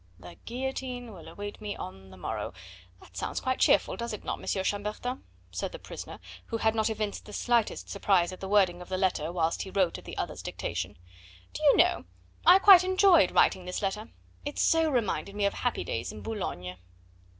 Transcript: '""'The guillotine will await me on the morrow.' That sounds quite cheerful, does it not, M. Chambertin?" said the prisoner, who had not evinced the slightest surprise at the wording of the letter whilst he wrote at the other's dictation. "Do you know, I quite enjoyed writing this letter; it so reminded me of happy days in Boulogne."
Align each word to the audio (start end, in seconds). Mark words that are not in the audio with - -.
'""'The 0.19 0.35
guillotine 0.45 1.13
will 1.13 1.27
await 1.27 1.61
me 1.61 1.75
on 1.75 2.09
the 2.09 2.17
morrow.' 2.17 2.53
That 3.01 3.15
sounds 3.15 3.39
quite 3.39 3.59
cheerful, 3.59 3.95
does 3.95 4.13
it 4.13 4.23
not, 4.23 4.39
M. 4.39 4.45
Chambertin?" 4.47 5.23
said 5.51 5.71
the 5.73 5.77
prisoner, 5.77 6.19
who 6.47 6.57
had 6.57 6.73
not 6.73 6.89
evinced 6.89 7.25
the 7.25 7.33
slightest 7.33 7.87
surprise 7.87 8.31
at 8.31 8.39
the 8.39 8.47
wording 8.49 8.81
of 8.81 8.89
the 8.89 8.97
letter 8.97 9.31
whilst 9.31 9.61
he 9.61 9.69
wrote 9.69 9.99
at 9.99 10.05
the 10.05 10.17
other's 10.17 10.41
dictation. 10.41 10.97
"Do 11.53 11.61
you 11.65 11.77
know, 11.77 12.05
I 12.47 12.57
quite 12.57 12.83
enjoyed 12.83 13.29
writing 13.29 13.65
this 13.65 13.83
letter; 13.83 14.09
it 14.43 14.57
so 14.57 14.89
reminded 14.89 15.35
me 15.35 15.45
of 15.45 15.53
happy 15.53 15.83
days 15.83 16.11
in 16.11 16.21
Boulogne." 16.21 16.77